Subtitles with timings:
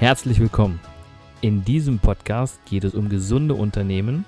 [0.00, 0.80] Herzlich willkommen.
[1.42, 4.24] In diesem Podcast geht es um gesunde Unternehmen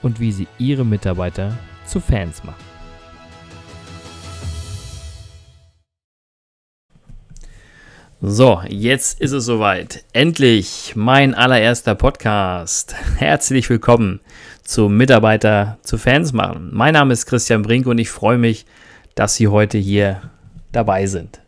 [0.00, 2.62] und wie sie ihre Mitarbeiter zu Fans machen.
[8.20, 10.04] So, jetzt ist es soweit.
[10.12, 12.94] Endlich mein allererster Podcast.
[13.18, 14.20] Herzlich willkommen
[14.62, 16.70] zu Mitarbeiter zu Fans machen.
[16.72, 18.66] Mein Name ist Christian Brink und ich freue mich,
[19.16, 20.30] dass Sie heute hier
[20.70, 21.40] dabei sind.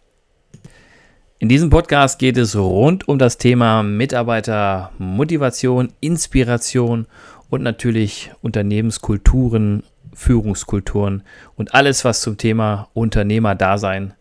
[1.40, 7.06] In diesem Podcast geht es rund um das Thema Mitarbeitermotivation, Inspiration
[7.48, 11.22] und natürlich Unternehmenskulturen, Führungskulturen
[11.54, 14.14] und alles, was zum Thema Unternehmerdasein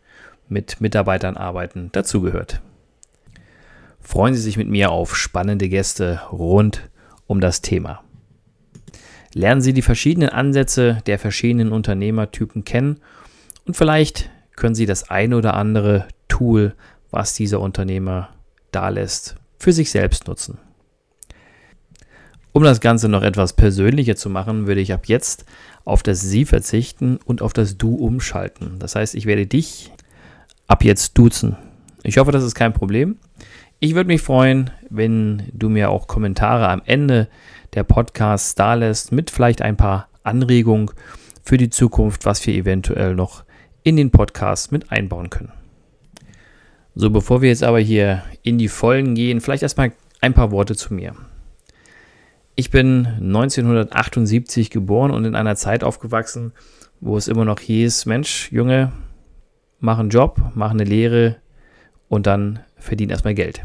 [0.47, 2.61] mit Mitarbeitern arbeiten dazugehört.
[3.99, 6.87] Freuen Sie sich mit mir auf spannende Gäste rund
[7.25, 8.03] um das Thema.
[9.33, 12.99] Lernen Sie die verschiedenen Ansätze der verschiedenen Unternehmertypen kennen
[13.65, 16.75] und vielleicht können Sie das eine oder andere Tool
[17.11, 18.29] was dieser Unternehmer
[18.71, 20.59] da lässt, für sich selbst nutzen.
[22.51, 25.45] Um das Ganze noch etwas persönlicher zu machen, würde ich ab jetzt
[25.85, 28.79] auf das Sie verzichten und auf das Du umschalten.
[28.79, 29.91] Das heißt, ich werde dich
[30.67, 31.55] ab jetzt duzen.
[32.03, 33.17] Ich hoffe, das ist kein Problem.
[33.79, 37.27] Ich würde mich freuen, wenn du mir auch Kommentare am Ende
[37.73, 40.89] der Podcasts da lässt, mit vielleicht ein paar Anregungen
[41.43, 43.43] für die Zukunft, was wir eventuell noch
[43.83, 45.51] in den Podcast mit einbauen können.
[46.99, 50.75] So, bevor wir jetzt aber hier in die Vollen gehen, vielleicht erstmal ein paar Worte
[50.75, 51.13] zu mir.
[52.55, 56.53] Ich bin 1978 geboren und in einer Zeit aufgewachsen,
[56.99, 58.91] wo es immer noch hieß, Mensch, Junge,
[59.79, 61.35] mach einen Job, mach eine Lehre
[62.09, 63.61] und dann verdien erstmal Geld.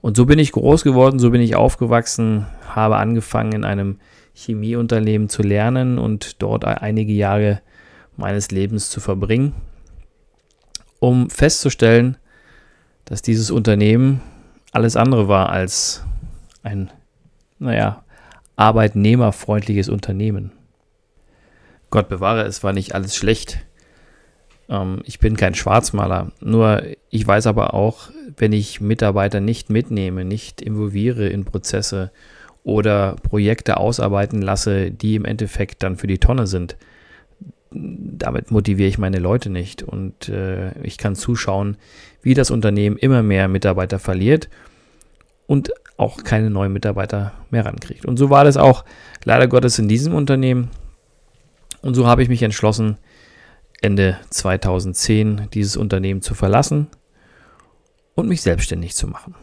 [0.00, 3.98] Und so bin ich groß geworden, so bin ich aufgewachsen, habe angefangen in einem
[4.32, 7.62] Chemieunternehmen zu lernen und dort einige Jahre
[8.16, 9.54] meines Lebens zu verbringen
[11.00, 12.16] um festzustellen,
[13.04, 14.20] dass dieses Unternehmen
[14.70, 16.04] alles andere war als
[16.62, 16.90] ein,
[17.58, 18.04] naja,
[18.54, 20.52] arbeitnehmerfreundliches Unternehmen.
[21.90, 23.58] Gott bewahre, es war nicht alles schlecht.
[24.68, 26.30] Ähm, ich bin kein Schwarzmaler.
[26.40, 32.12] Nur ich weiß aber auch, wenn ich Mitarbeiter nicht mitnehme, nicht involviere in Prozesse
[32.62, 36.76] oder Projekte ausarbeiten lasse, die im Endeffekt dann für die Tonne sind,
[37.70, 39.82] damit motiviere ich meine Leute nicht.
[39.82, 41.76] Und äh, ich kann zuschauen,
[42.22, 44.48] wie das Unternehmen immer mehr Mitarbeiter verliert
[45.46, 48.06] und auch keine neuen Mitarbeiter mehr rankriegt.
[48.06, 48.84] Und so war das auch
[49.24, 50.70] leider Gottes in diesem Unternehmen.
[51.82, 52.98] Und so habe ich mich entschlossen,
[53.80, 56.88] Ende 2010 dieses Unternehmen zu verlassen
[58.14, 59.34] und mich selbstständig zu machen.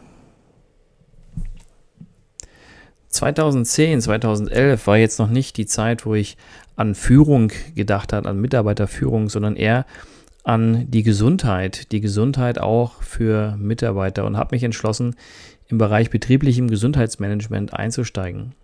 [3.08, 6.36] 2010, 2011 war jetzt noch nicht die Zeit, wo ich
[6.78, 9.84] an Führung gedacht habe, an Mitarbeiterführung, sondern eher
[10.44, 15.16] an die Gesundheit, die Gesundheit auch für Mitarbeiter und habe mich entschlossen,
[15.66, 18.54] im Bereich betrieblichem Gesundheitsmanagement einzusteigen.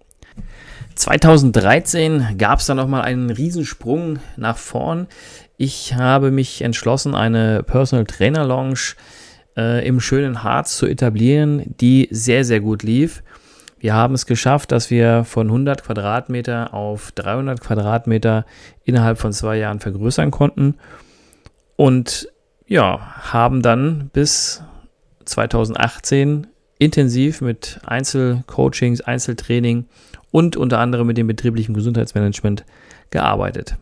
[0.94, 5.08] 2013 gab es dann nochmal einen Riesensprung nach vorn.
[5.56, 8.94] Ich habe mich entschlossen, eine Personal Trainer Lounge
[9.56, 13.22] äh, im schönen Harz zu etablieren, die sehr, sehr gut lief.
[13.84, 18.46] Wir haben es geschafft, dass wir von 100 Quadratmeter auf 300 Quadratmeter
[18.82, 20.76] innerhalb von zwei Jahren vergrößern konnten
[21.76, 22.32] und
[22.66, 22.98] ja,
[23.30, 24.62] haben dann bis
[25.26, 26.46] 2018
[26.78, 29.84] intensiv mit Einzelcoachings, Einzeltraining
[30.30, 32.64] und unter anderem mit dem betrieblichen Gesundheitsmanagement
[33.10, 33.76] gearbeitet.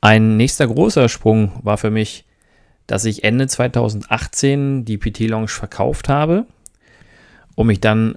[0.00, 2.26] Ein nächster großer Sprung war für mich,
[2.86, 6.46] dass ich Ende 2018 die PT Lounge verkauft habe,
[7.56, 8.16] um mich dann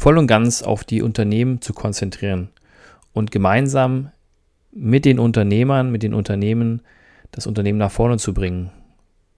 [0.00, 2.48] voll und ganz auf die Unternehmen zu konzentrieren
[3.12, 4.10] und gemeinsam
[4.72, 6.80] mit den Unternehmern, mit den Unternehmen
[7.32, 8.70] das Unternehmen nach vorne zu bringen.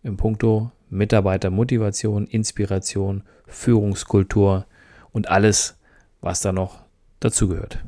[0.04, 4.64] Im Punkto Mitarbeitermotivation, Inspiration, Führungskultur
[5.10, 5.78] und alles,
[6.20, 6.78] was da noch
[7.18, 7.80] dazugehört.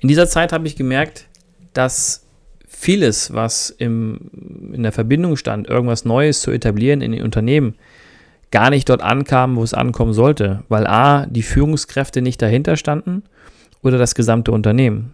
[0.00, 1.28] In dieser Zeit habe ich gemerkt,
[1.72, 2.26] dass
[2.68, 7.76] vieles, was im, in der Verbindung stand, irgendwas Neues zu etablieren in den Unternehmen,
[8.54, 13.24] gar nicht dort ankam, wo es ankommen sollte, weil a, die Führungskräfte nicht dahinter standen
[13.82, 15.12] oder das gesamte Unternehmen.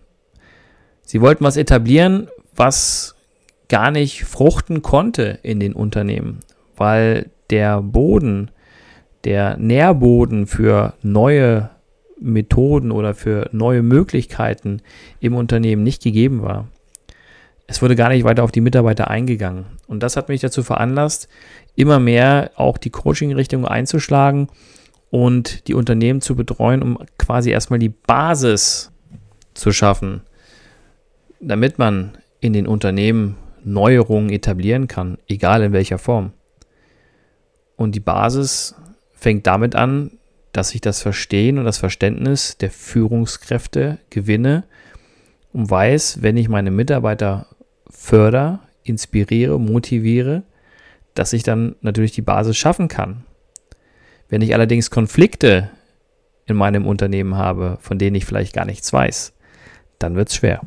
[1.05, 3.15] Sie wollten was etablieren, was
[3.71, 6.41] gar nicht fruchten konnte in den Unternehmen,
[6.77, 8.51] weil der Boden,
[9.25, 11.71] der Nährboden für neue
[12.21, 14.83] Methoden oder für neue Möglichkeiten
[15.19, 16.69] im Unternehmen nicht gegeben war.
[17.71, 19.65] Es wurde gar nicht weiter auf die Mitarbeiter eingegangen.
[19.87, 21.29] Und das hat mich dazu veranlasst,
[21.75, 24.49] immer mehr auch die Coaching-Richtung einzuschlagen
[25.11, 28.93] und die Unternehmen zu betreuen, um quasi erstmal die Basis
[29.55, 30.23] zu schaffen,
[31.41, 36.33] damit man in den Unternehmen Neuerungen etablieren kann, egal in welcher Form.
[37.77, 38.75] Und die Basis
[39.13, 40.13] fängt damit an,
[40.53, 44.65] dass ich das Verstehen und das Verständnis der Führungskräfte gewinne
[45.53, 47.47] und weiß, wenn ich meine Mitarbeiter
[47.89, 50.43] förder, inspiriere, motiviere,
[51.21, 53.25] dass ich dann natürlich die Basis schaffen kann.
[54.31, 55.69] Wenn ich allerdings Konflikte
[56.47, 59.35] in meinem Unternehmen habe, von denen ich vielleicht gar nichts weiß,
[59.99, 60.63] dann wird es schwer.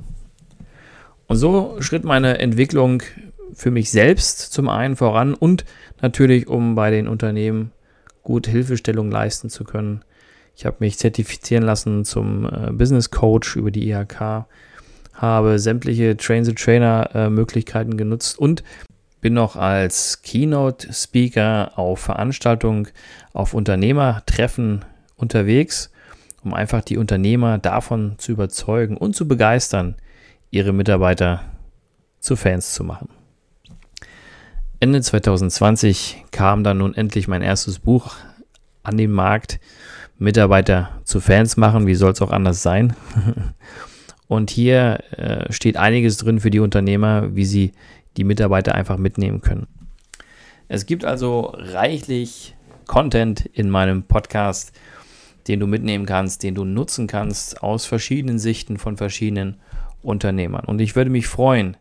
[1.26, 3.02] Und so schritt meine Entwicklung
[3.56, 5.66] für mich selbst zum einen voran und
[6.04, 7.72] natürlich, um bei den Unternehmen
[8.22, 10.06] gut Hilfestellung leisten zu können.
[10.56, 14.46] Ich habe mich zertifizieren lassen zum äh, Business Coach über die IHK,
[15.14, 18.64] habe sämtliche Train-the-Trainer-Möglichkeiten äh, genutzt und
[19.24, 22.90] bin noch als Keynote-Speaker auf Veranstaltungen,
[23.32, 24.84] auf Unternehmertreffen
[25.16, 25.92] unterwegs,
[26.44, 29.96] um einfach die Unternehmer davon zu überzeugen und zu begeistern,
[30.52, 31.42] ihre Mitarbeiter
[32.20, 33.08] zu Fans zu machen.
[34.82, 38.16] Ende 2020 kam dann nun endlich mein erstes Buch
[38.84, 39.62] an den Markt.
[40.18, 42.94] Mitarbeiter zu Fans machen, wie soll es auch anders sein?
[44.28, 47.72] Und hier äh, steht einiges drin für die Unternehmer, wie sie
[48.18, 49.68] die Mitarbeiter einfach mitnehmen können.
[50.68, 52.56] Es gibt also reichlich
[52.88, 54.74] Content in meinem Podcast,
[55.48, 59.58] den du mitnehmen kannst, den du nutzen kannst aus verschiedenen Sichten von verschiedenen
[60.02, 60.66] Unternehmern.
[60.66, 61.78] Und ich würde mich freuen,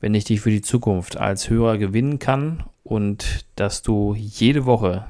[0.00, 5.06] wenn ich dich für die Zukunft als Hörer gewinnen kann und dass du jede Woche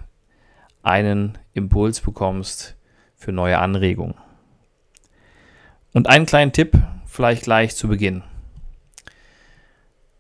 [0.82, 2.76] einen Impuls bekommst
[3.14, 4.14] für neue Anregungen.
[5.92, 8.22] Und einen kleinen Tipp vielleicht gleich zu Beginn.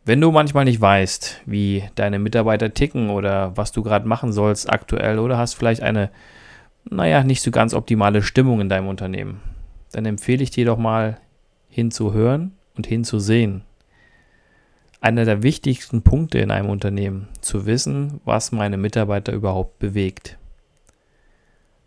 [0.04, 4.68] Wenn du manchmal nicht weißt, wie deine Mitarbeiter ticken oder was du gerade machen sollst
[4.68, 6.10] aktuell oder hast vielleicht eine,
[6.84, 9.40] naja, nicht so ganz optimale Stimmung in deinem Unternehmen,
[9.92, 11.18] dann empfehle ich dir doch mal
[11.68, 13.62] hinzuhören und hinzusehen.
[15.00, 20.36] Einer der wichtigsten Punkte in einem Unternehmen, zu wissen, was meine Mitarbeiter überhaupt bewegt.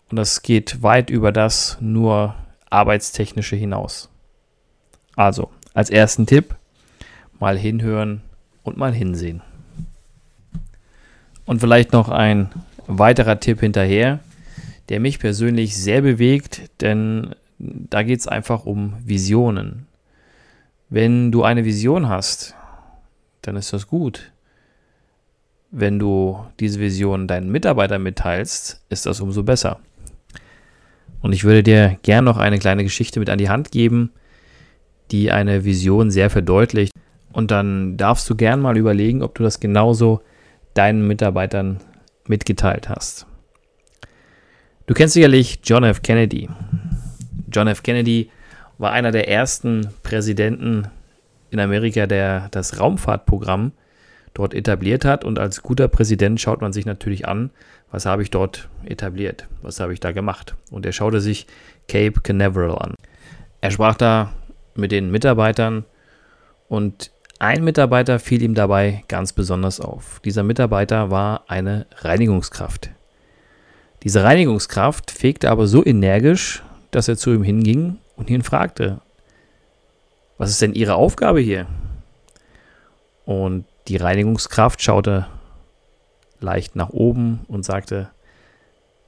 [0.10, 2.36] Und das geht weit über das nur
[2.70, 4.10] arbeitstechnische hinaus.
[5.16, 6.56] Also, als ersten Tipp,
[7.40, 8.22] mal hinhören
[8.64, 9.42] und mal hinsehen.
[11.46, 12.50] Und vielleicht noch ein
[12.88, 14.20] weiterer Tipp hinterher,
[14.90, 19.88] der mich persönlich sehr bewegt, denn da geht es einfach um Visionen.
[20.90, 22.56] Wenn du eine Vision hast,
[23.42, 24.32] dann ist das gut.
[25.72, 29.80] Wenn du diese Vision deinen Mitarbeitern mitteilst, ist das umso besser.
[31.22, 34.12] Und ich würde dir gern noch eine kleine Geschichte mit an die Hand geben,
[35.12, 36.94] die eine Vision sehr verdeutlicht.
[37.36, 40.22] Und dann darfst du gern mal überlegen, ob du das genauso
[40.74, 41.82] deinen Mitarbeitern
[42.28, 43.28] mitgeteilt hast.
[44.88, 46.02] Du kennst sicherlich John F.
[46.02, 46.48] Kennedy.
[47.52, 47.84] John F.
[47.84, 48.32] Kennedy
[48.78, 50.88] war einer der ersten Präsidenten
[51.50, 53.74] in Amerika, der das Raumfahrtprogramm
[54.34, 55.26] dort etabliert hat.
[55.26, 57.50] Und als guter Präsident schaut man sich natürlich an,
[57.92, 60.56] was habe ich dort etabliert, was habe ich da gemacht.
[60.72, 61.48] Und er schaute sich
[61.90, 62.96] Cape Canaveral an.
[63.60, 64.32] Er sprach da
[64.74, 65.84] mit den Mitarbeitern
[66.70, 70.22] und ein Mitarbeiter fiel ihm dabei ganz besonders auf.
[70.24, 72.92] Dieser Mitarbeiter war eine Reinigungskraft.
[74.04, 79.02] Diese Reinigungskraft fegte aber so energisch, dass er zu ihm hinging und ihn fragte,
[80.38, 81.66] was ist denn Ihre Aufgabe hier?
[83.26, 85.28] Und die Reinigungskraft schaute
[86.40, 88.10] leicht nach oben und sagte,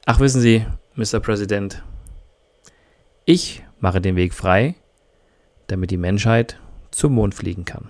[0.05, 0.65] ach wissen Sie,
[0.95, 1.19] Mr.
[1.19, 1.83] President,
[3.25, 4.75] ich mache den Weg frei,
[5.67, 6.59] damit die Menschheit
[6.91, 7.89] zum Mond fliegen kann.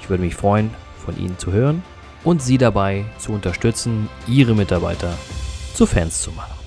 [0.00, 0.70] Ich würde mich freuen,
[1.04, 1.82] von Ihnen zu hören
[2.24, 5.14] und Sie dabei zu unterstützen, Ihre Mitarbeiter
[5.74, 6.57] zu Fans zu machen.